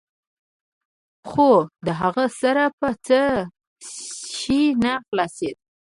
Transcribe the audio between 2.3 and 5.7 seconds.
سر په څه شي نه خلاصېده.